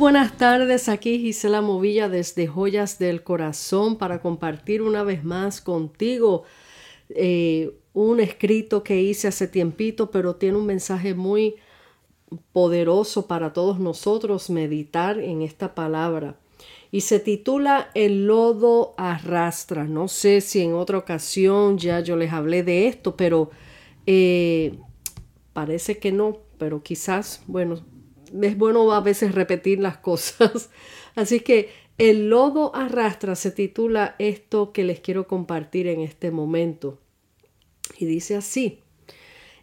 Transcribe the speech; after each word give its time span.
buenas 0.00 0.38
tardes, 0.38 0.88
aquí 0.88 1.18
Gisela 1.18 1.60
Movilla 1.60 2.08
desde 2.08 2.46
Joyas 2.46 2.98
del 2.98 3.22
Corazón 3.22 3.98
para 3.98 4.22
compartir 4.22 4.80
una 4.80 5.02
vez 5.02 5.24
más 5.24 5.60
contigo 5.60 6.44
eh, 7.10 7.76
un 7.92 8.18
escrito 8.18 8.82
que 8.82 9.02
hice 9.02 9.28
hace 9.28 9.46
tiempito, 9.46 10.10
pero 10.10 10.36
tiene 10.36 10.56
un 10.56 10.64
mensaje 10.64 11.12
muy 11.12 11.56
poderoso 12.50 13.26
para 13.26 13.52
todos 13.52 13.78
nosotros 13.78 14.48
meditar 14.48 15.18
en 15.18 15.42
esta 15.42 15.74
palabra. 15.74 16.40
Y 16.90 17.02
se 17.02 17.20
titula 17.20 17.90
El 17.92 18.26
lodo 18.26 18.94
arrastra. 18.96 19.84
No 19.84 20.08
sé 20.08 20.40
si 20.40 20.62
en 20.62 20.72
otra 20.72 20.96
ocasión 20.96 21.76
ya 21.76 22.00
yo 22.00 22.16
les 22.16 22.32
hablé 22.32 22.62
de 22.62 22.88
esto, 22.88 23.16
pero 23.16 23.50
eh, 24.06 24.78
parece 25.52 25.98
que 25.98 26.10
no, 26.10 26.38
pero 26.56 26.82
quizás, 26.82 27.42
bueno, 27.46 27.84
es 28.42 28.56
bueno 28.56 28.92
a 28.92 29.00
veces 29.00 29.34
repetir 29.34 29.80
las 29.80 29.98
cosas. 29.98 30.70
Así 31.14 31.40
que 31.40 31.70
el 31.98 32.30
lodo 32.30 32.74
arrastra 32.74 33.34
se 33.34 33.50
titula 33.50 34.14
esto 34.18 34.72
que 34.72 34.84
les 34.84 35.00
quiero 35.00 35.26
compartir 35.26 35.86
en 35.86 36.00
este 36.00 36.30
momento. 36.30 36.98
Y 37.98 38.06
dice 38.06 38.36
así, 38.36 38.78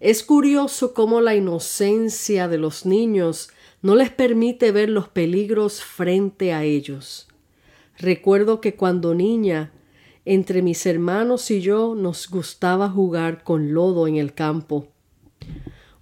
es 0.00 0.24
curioso 0.24 0.94
cómo 0.94 1.20
la 1.20 1.36
inocencia 1.36 2.48
de 2.48 2.58
los 2.58 2.86
niños 2.86 3.50
no 3.82 3.94
les 3.94 4.10
permite 4.10 4.72
ver 4.72 4.88
los 4.88 5.08
peligros 5.08 5.84
frente 5.84 6.52
a 6.52 6.64
ellos. 6.64 7.28
Recuerdo 7.98 8.60
que 8.60 8.74
cuando 8.74 9.14
niña, 9.14 9.72
entre 10.24 10.62
mis 10.62 10.86
hermanos 10.86 11.50
y 11.50 11.60
yo 11.60 11.94
nos 11.94 12.28
gustaba 12.28 12.90
jugar 12.90 13.44
con 13.44 13.72
lodo 13.74 14.08
en 14.08 14.16
el 14.16 14.34
campo. 14.34 14.88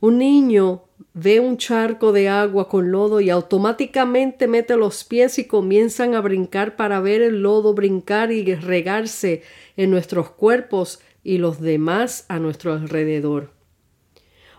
Un 0.00 0.18
niño 0.18 0.84
ve 1.14 1.40
un 1.40 1.58
charco 1.58 2.12
de 2.12 2.28
agua 2.28 2.68
con 2.68 2.90
lodo 2.90 3.20
y 3.20 3.30
automáticamente 3.30 4.46
mete 4.48 4.76
los 4.76 5.04
pies 5.04 5.38
y 5.38 5.46
comienzan 5.46 6.14
a 6.14 6.20
brincar 6.20 6.76
para 6.76 7.00
ver 7.00 7.20
el 7.20 7.42
lodo 7.42 7.74
brincar 7.74 8.32
y 8.32 8.54
regarse 8.54 9.42
en 9.76 9.90
nuestros 9.90 10.30
cuerpos 10.30 11.00
y 11.22 11.38
los 11.38 11.60
demás 11.60 12.24
a 12.28 12.38
nuestro 12.38 12.72
alrededor. 12.72 13.50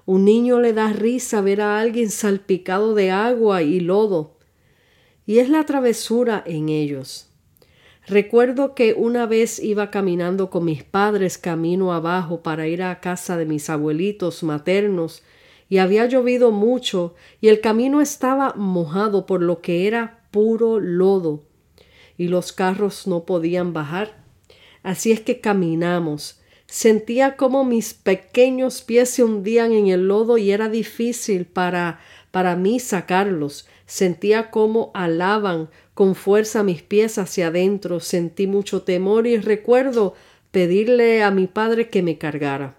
Un 0.05 0.25
niño 0.25 0.59
le 0.59 0.73
da 0.73 0.91
risa 0.91 1.41
ver 1.41 1.61
a 1.61 1.79
alguien 1.79 2.11
salpicado 2.11 2.93
de 2.93 3.09
agua 3.09 3.61
y 3.61 3.79
lodo, 3.79 4.37
y 5.25 5.39
es 5.39 5.49
la 5.49 5.65
travesura 5.65 6.43
en 6.45 6.67
ellos. 6.69 7.29
Recuerdo 8.05 8.75
que 8.75 8.93
una 8.93 9.25
vez 9.25 9.59
iba 9.59 9.89
caminando 9.89 10.49
con 10.49 10.65
mis 10.65 10.83
padres 10.83 11.37
camino 11.37 11.93
abajo 11.93 12.43
para 12.43 12.67
ir 12.67 12.83
a 12.83 12.99
casa 12.99 13.37
de 13.37 13.45
mis 13.45 13.69
abuelitos 13.69 14.43
maternos 14.43 15.23
y 15.69 15.77
había 15.77 16.05
llovido 16.05 16.51
mucho 16.51 17.15
y 17.41 17.47
el 17.49 17.61
camino 17.61 18.01
estaba 18.01 18.53
mojado 18.55 19.25
por 19.25 19.41
lo 19.41 19.61
que 19.61 19.87
era 19.87 20.25
puro 20.31 20.79
lodo 20.79 21.43
y 22.17 22.27
los 22.27 22.51
carros 22.51 23.07
no 23.07 23.25
podían 23.25 23.73
bajar. 23.73 24.23
Así 24.83 25.11
es 25.11 25.21
que 25.21 25.39
caminamos. 25.39 26.39
Sentía 26.67 27.35
como 27.35 27.63
mis 27.63 27.93
pequeños 27.93 28.81
pies 28.81 29.09
se 29.09 29.23
hundían 29.23 29.71
en 29.71 29.87
el 29.87 30.07
lodo 30.07 30.37
y 30.37 30.51
era 30.51 30.69
difícil 30.69 31.45
para 31.45 31.99
para 32.33 32.55
mí 32.55 32.79
sacarlos. 32.79 33.67
Sentía 33.85 34.49
como 34.49 34.89
alaban 34.95 35.69
con 35.93 36.15
fuerza 36.15 36.63
mis 36.63 36.81
pies 36.81 37.19
hacia 37.19 37.47
adentro. 37.47 37.99
Sentí 37.99 38.47
mucho 38.47 38.81
temor 38.81 39.27
y 39.27 39.37
recuerdo 39.37 40.15
pedirle 40.49 41.21
a 41.21 41.29
mi 41.29 41.45
padre 41.45 41.89
que 41.91 42.01
me 42.01 42.17
cargara. 42.17 42.75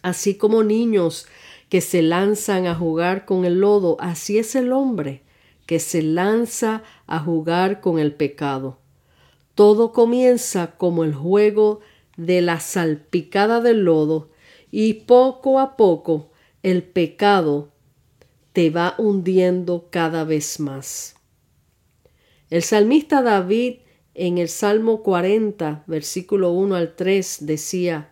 Así 0.00 0.36
como 0.36 0.64
niños 0.64 1.26
que 1.72 1.80
se 1.80 2.02
lanzan 2.02 2.66
a 2.66 2.74
jugar 2.74 3.24
con 3.24 3.46
el 3.46 3.60
lodo, 3.60 3.96
así 3.98 4.36
es 4.36 4.54
el 4.56 4.74
hombre 4.74 5.22
que 5.64 5.78
se 5.78 6.02
lanza 6.02 6.82
a 7.06 7.18
jugar 7.18 7.80
con 7.80 7.98
el 7.98 8.14
pecado. 8.14 8.76
Todo 9.54 9.90
comienza 9.90 10.76
como 10.76 11.02
el 11.02 11.14
juego 11.14 11.80
de 12.18 12.42
la 12.42 12.60
salpicada 12.60 13.62
del 13.62 13.84
lodo 13.84 14.28
y 14.70 14.92
poco 14.92 15.60
a 15.60 15.78
poco 15.78 16.30
el 16.62 16.82
pecado 16.82 17.70
te 18.52 18.68
va 18.68 18.94
hundiendo 18.98 19.88
cada 19.88 20.24
vez 20.24 20.60
más. 20.60 21.14
El 22.50 22.62
salmista 22.62 23.22
David 23.22 23.76
en 24.12 24.36
el 24.36 24.50
Salmo 24.50 25.02
40, 25.02 25.84
versículo 25.86 26.52
1 26.52 26.74
al 26.74 26.94
3 26.96 27.38
decía, 27.46 28.11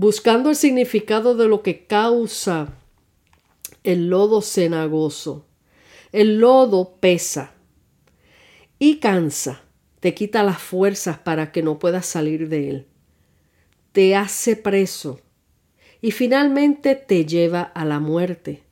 buscando 0.00 0.48
el 0.48 0.56
significado 0.56 1.36
de 1.36 1.46
lo 1.46 1.62
que 1.62 1.84
causa 1.84 2.72
el 3.84 4.08
lodo 4.08 4.40
cenagoso. 4.40 5.44
El 6.10 6.38
lodo 6.38 6.96
pesa 7.00 7.52
y 8.78 8.96
cansa, 8.96 9.60
te 10.00 10.14
quita 10.14 10.42
las 10.42 10.56
fuerzas 10.56 11.18
para 11.18 11.52
que 11.52 11.62
no 11.62 11.78
puedas 11.78 12.06
salir 12.06 12.48
de 12.48 12.70
él, 12.70 12.86
te 13.92 14.16
hace 14.16 14.56
preso 14.56 15.20
y 16.00 16.12
finalmente 16.12 16.94
te 16.94 17.26
lleva 17.26 17.60
a 17.60 17.84
la 17.84 18.00
muerte, 18.00 18.62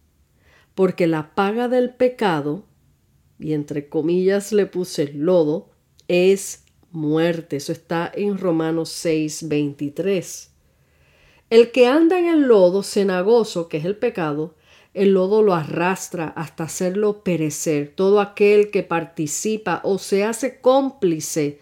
porque 0.75 1.06
la 1.06 1.34
paga 1.34 1.69
del 1.69 1.91
pecado, 1.91 2.65
y 3.38 3.53
entre 3.53 3.91
comillas 3.91 4.50
le 4.50 4.65
puse 4.65 5.12
lodo, 5.12 5.69
es 6.09 6.65
muerte. 6.91 7.56
Eso 7.56 7.72
está 7.72 8.11
en 8.15 8.38
Romanos 8.38 8.88
6, 8.88 9.47
23. 9.47 10.53
El 11.51 11.71
que 11.71 11.87
anda 11.87 12.19
en 12.19 12.27
el 12.27 12.43
lodo 12.43 12.83
cenagoso, 12.83 13.69
que 13.69 13.79
es 13.79 13.85
el 13.87 13.97
pecado, 13.97 14.55
el 14.93 15.15
lodo 15.15 15.43
lo 15.43 15.55
arrastra 15.55 16.29
hasta 16.29 16.65
hacerlo 16.65 17.23
perecer. 17.23 17.93
Todo 17.95 18.21
aquel 18.21 18.71
que 18.71 18.83
participa 18.83 19.81
o 19.85 19.99
se 19.99 20.25
hace 20.25 20.61
cómplice 20.61 21.61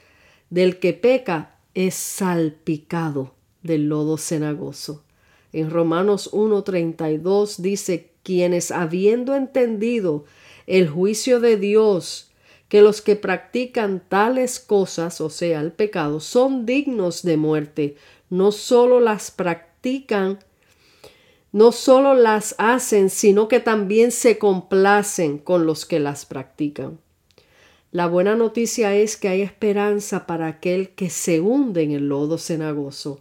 del 0.51 0.79
que 0.79 0.93
peca 0.93 1.57
es 1.75 1.95
salpicado 1.95 3.35
del 3.63 3.89
lodo 3.89 4.17
cenagoso. 4.17 5.05
En 5.53 5.71
Romanos 5.71 6.33
1.32 6.33 7.59
dice, 7.59 8.11
quienes 8.23 8.71
habiendo 8.73 9.35
entendido 9.35 10.25
el 10.67 10.89
juicio 10.89 11.39
de 11.39 11.57
Dios, 11.57 12.31
que 12.69 12.83
los 12.83 13.01
que 13.01 13.15
practican 13.15 14.03
tales 14.09 14.59
cosas, 14.59 15.21
o 15.21 15.31
sea, 15.31 15.61
el 15.61 15.73
pecado, 15.73 16.19
son 16.19 16.67
dignos 16.67 17.23
de 17.23 17.37
muerte, 17.37 17.97
no 18.29 18.51
solo 18.51 18.99
las 18.99 19.31
no 21.53 21.73
solo 21.73 22.15
las 22.15 22.55
hacen, 22.59 23.09
sino 23.09 23.49
que 23.49 23.61
también 23.61 24.11
se 24.11 24.37
complacen 24.37 25.39
con 25.39 25.65
los 25.65 25.87
que 25.87 26.01
las 26.01 26.27
practican. 26.27 26.99
La 27.93 28.09
buena 28.09 28.35
noticia 28.35 28.95
es 28.95 29.17
que 29.17 29.29
hay 29.29 29.43
esperanza 29.43 30.27
para 30.27 30.49
aquel 30.49 30.91
que 30.91 31.09
se 31.09 31.41
hunde 31.41 31.83
en 31.83 31.93
el 31.93 32.09
lodo 32.09 32.37
cenagoso. 32.37 33.21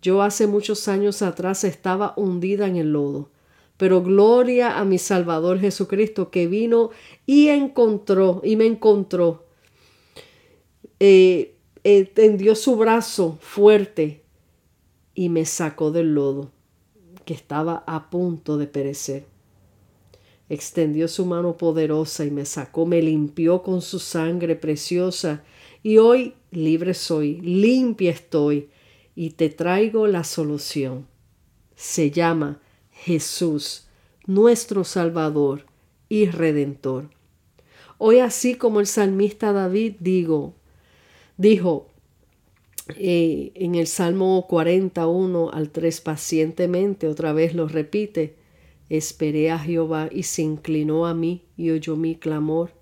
Yo 0.00 0.22
hace 0.22 0.46
muchos 0.46 0.88
años 0.88 1.20
atrás 1.20 1.64
estaba 1.64 2.14
hundida 2.16 2.66
en 2.68 2.76
el 2.76 2.92
lodo, 2.92 3.28
pero 3.76 4.02
gloria 4.02 4.78
a 4.78 4.84
mi 4.84 4.98
Salvador 4.98 5.60
Jesucristo 5.60 6.30
que 6.30 6.46
vino 6.46 6.90
y 7.26 7.48
encontró 7.48 8.40
y 8.44 8.56
me 8.56 8.66
encontró. 8.66 9.44
Eh, 11.00 11.56
eh, 11.84 12.04
tendió 12.04 12.54
su 12.54 12.76
brazo 12.76 13.38
fuerte 13.40 14.21
y 15.14 15.28
me 15.28 15.44
sacó 15.44 15.90
del 15.90 16.14
lodo, 16.14 16.50
que 17.24 17.34
estaba 17.34 17.84
a 17.86 18.10
punto 18.10 18.56
de 18.58 18.66
perecer. 18.66 19.26
Extendió 20.48 21.08
su 21.08 21.24
mano 21.26 21.56
poderosa 21.56 22.24
y 22.24 22.30
me 22.30 22.44
sacó, 22.44 22.86
me 22.86 23.00
limpió 23.00 23.62
con 23.62 23.82
su 23.82 23.98
sangre 23.98 24.56
preciosa, 24.56 25.44
y 25.82 25.98
hoy 25.98 26.34
libre 26.50 26.94
soy, 26.94 27.40
limpia 27.40 28.10
estoy, 28.10 28.68
y 29.14 29.30
te 29.30 29.48
traigo 29.48 30.06
la 30.06 30.24
solución. 30.24 31.06
Se 31.74 32.10
llama 32.10 32.60
Jesús, 32.90 33.88
nuestro 34.26 34.84
Salvador 34.84 35.66
y 36.08 36.26
Redentor. 36.26 37.10
Hoy 37.98 38.18
así 38.18 38.56
como 38.56 38.80
el 38.80 38.86
salmista 38.86 39.52
David 39.52 39.94
digo, 40.00 40.54
dijo, 41.36 41.88
eh, 42.96 43.52
en 43.54 43.74
el 43.74 43.86
Salmo 43.86 44.46
41 44.48 45.50
al 45.52 45.70
3 45.70 46.00
pacientemente, 46.00 47.08
otra 47.08 47.32
vez 47.32 47.54
lo 47.54 47.68
repite, 47.68 48.36
Esperé 48.88 49.50
a 49.50 49.58
Jehová 49.58 50.10
y 50.12 50.24
se 50.24 50.42
inclinó 50.42 51.06
a 51.06 51.14
mí 51.14 51.46
y 51.56 51.70
oyó 51.70 51.96
mi 51.96 52.14
clamor 52.14 52.72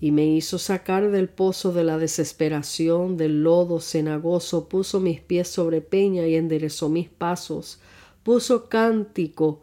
y 0.00 0.12
me 0.12 0.24
hizo 0.26 0.58
sacar 0.58 1.10
del 1.10 1.28
pozo 1.28 1.72
de 1.72 1.82
la 1.82 1.98
desesperación, 1.98 3.16
del 3.16 3.42
lodo 3.42 3.80
cenagoso, 3.80 4.68
puso 4.68 5.00
mis 5.00 5.20
pies 5.20 5.48
sobre 5.48 5.80
peña 5.80 6.26
y 6.26 6.36
enderezó 6.36 6.88
mis 6.88 7.08
pasos, 7.08 7.80
puso 8.22 8.68
cántico, 8.68 9.62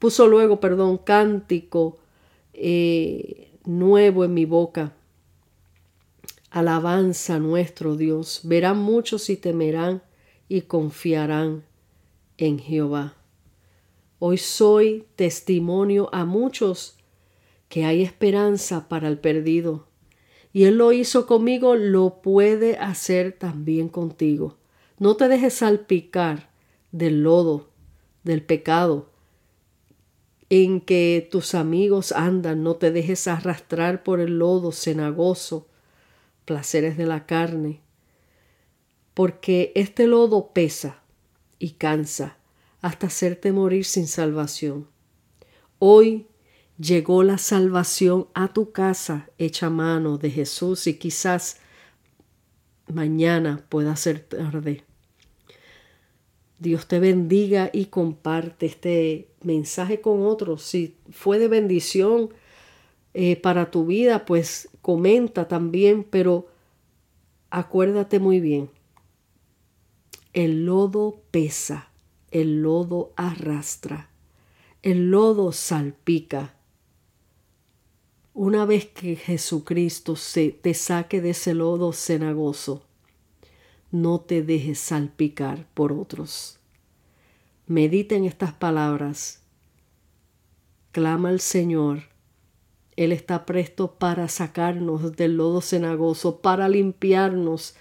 puso 0.00 0.26
luego, 0.26 0.58
perdón, 0.58 0.98
cántico 0.98 1.98
eh, 2.52 3.52
nuevo 3.64 4.24
en 4.24 4.34
mi 4.34 4.44
boca. 4.44 4.96
Alabanza 6.52 7.38
nuestro 7.38 7.96
Dios. 7.96 8.40
Verán 8.44 8.76
muchos 8.76 9.30
y 9.30 9.36
temerán 9.36 10.02
y 10.50 10.60
confiarán 10.62 11.64
en 12.36 12.58
Jehová. 12.58 13.14
Hoy 14.18 14.36
soy 14.36 15.06
testimonio 15.16 16.10
a 16.12 16.26
muchos 16.26 16.98
que 17.70 17.86
hay 17.86 18.02
esperanza 18.02 18.86
para 18.90 19.08
el 19.08 19.18
perdido. 19.18 19.86
Y 20.52 20.64
Él 20.64 20.76
lo 20.76 20.92
hizo 20.92 21.26
conmigo, 21.26 21.74
lo 21.74 22.20
puede 22.20 22.76
hacer 22.76 23.32
también 23.32 23.88
contigo. 23.88 24.58
No 24.98 25.16
te 25.16 25.28
dejes 25.28 25.54
salpicar 25.54 26.50
del 26.90 27.22
lodo, 27.22 27.70
del 28.24 28.42
pecado 28.44 29.08
en 30.50 30.82
que 30.82 31.26
tus 31.30 31.54
amigos 31.54 32.12
andan, 32.12 32.62
no 32.62 32.76
te 32.76 32.92
dejes 32.92 33.26
arrastrar 33.26 34.02
por 34.02 34.20
el 34.20 34.38
lodo 34.38 34.70
cenagoso, 34.70 35.66
placeres 36.44 36.96
de 36.96 37.06
la 37.06 37.26
carne, 37.26 37.80
porque 39.14 39.72
este 39.74 40.06
lodo 40.06 40.52
pesa 40.52 41.02
y 41.58 41.70
cansa 41.72 42.36
hasta 42.80 43.06
hacerte 43.06 43.52
morir 43.52 43.84
sin 43.84 44.06
salvación. 44.06 44.88
Hoy 45.78 46.26
llegó 46.78 47.22
la 47.22 47.38
salvación 47.38 48.28
a 48.34 48.52
tu 48.52 48.72
casa 48.72 49.28
hecha 49.38 49.70
mano 49.70 50.18
de 50.18 50.30
Jesús 50.30 50.86
y 50.86 50.94
quizás 50.94 51.58
mañana 52.92 53.64
pueda 53.68 53.94
ser 53.96 54.20
tarde. 54.20 54.84
Dios 56.58 56.86
te 56.86 57.00
bendiga 57.00 57.70
y 57.72 57.86
comparte 57.86 58.66
este 58.66 59.28
mensaje 59.42 60.00
con 60.00 60.24
otros. 60.24 60.62
Si 60.62 60.96
fue 61.10 61.38
de 61.38 61.48
bendición 61.48 62.30
eh, 63.14 63.36
para 63.36 63.70
tu 63.70 63.86
vida, 63.86 64.24
pues 64.24 64.68
comenta 64.82 65.48
también, 65.48 66.04
pero 66.04 66.48
acuérdate 67.50 68.18
muy 68.18 68.40
bien, 68.40 68.70
el 70.34 70.66
lodo 70.66 71.22
pesa, 71.30 71.90
el 72.30 72.62
lodo 72.62 73.12
arrastra, 73.16 74.10
el 74.82 75.10
lodo 75.10 75.52
salpica 75.52 76.54
una 78.34 78.64
vez 78.64 78.86
que 78.86 79.16
Jesucristo 79.16 80.16
se, 80.16 80.50
te 80.50 80.72
saque 80.72 81.20
de 81.20 81.30
ese 81.30 81.52
lodo 81.52 81.92
cenagoso, 81.92 82.82
no 83.90 84.20
te 84.20 84.42
dejes 84.42 84.78
salpicar 84.78 85.66
por 85.74 85.92
otros. 85.92 86.58
Medita 87.66 88.14
en 88.14 88.24
estas 88.24 88.54
palabras. 88.54 89.42
Clama 90.92 91.28
al 91.28 91.40
Señor. 91.40 92.11
Él 92.96 93.12
está 93.12 93.46
presto 93.46 93.94
para 93.94 94.28
sacarnos 94.28 95.16
del 95.16 95.36
lodo 95.36 95.60
cenagoso, 95.60 96.40
para 96.40 96.68
limpiarnos 96.68 97.74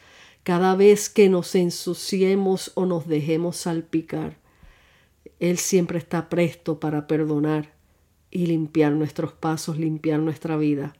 cada 0.43 0.75
vez 0.75 1.09
que 1.09 1.29
nos 1.29 1.53
ensuciemos 1.55 2.71
o 2.75 2.85
nos 2.85 3.07
dejemos 3.07 3.57
salpicar. 3.57 4.37
Él 5.39 5.57
siempre 5.57 5.97
está 5.97 6.29
presto 6.29 6.79
para 6.79 7.07
perdonar 7.07 7.73
y 8.31 8.45
limpiar 8.45 8.93
nuestros 8.93 9.33
pasos, 9.33 9.77
limpiar 9.77 10.19
nuestra 10.19 10.55
vida, 10.55 10.93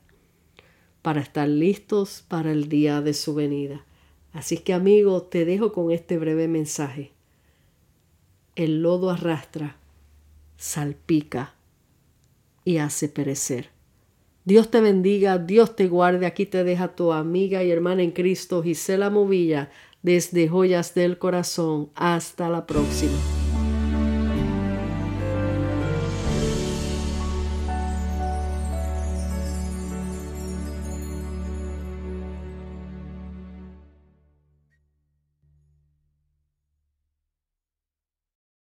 para 1.02 1.22
estar 1.22 1.48
listos 1.48 2.24
para 2.28 2.52
el 2.52 2.68
día 2.68 3.02
de 3.02 3.14
su 3.14 3.34
venida. 3.34 3.86
Así 4.34 4.58
que 4.58 4.74
amigo, 4.74 5.24
te 5.24 5.46
dejo 5.46 5.72
con 5.72 5.92
este 5.92 6.18
breve 6.18 6.48
mensaje. 6.48 7.12
El 8.56 8.82
lodo 8.82 9.10
arrastra, 9.10 9.78
salpica 10.58 11.56
y 12.66 12.78
hace 12.78 13.10
perecer. 13.10 13.70
Dios 14.44 14.72
te 14.72 14.82
bendiga, 14.82 15.38
Dios 15.38 15.76
te 15.76 15.88
guarde. 15.88 16.26
Aquí 16.26 16.46
te 16.46 16.64
deja 16.64 16.96
tu 16.96 17.12
amiga 17.12 17.64
y 17.64 17.72
hermana 17.72 18.02
en 18.04 18.12
Cristo, 18.12 18.64
Gisela 18.64 19.10
Movilla, 19.10 19.70
desde 20.02 20.48
Joyas 20.48 20.96
del 20.96 21.18
Corazón. 21.18 21.90
Hasta 21.96 22.50
la 22.50 22.66
próxima. 22.66 23.41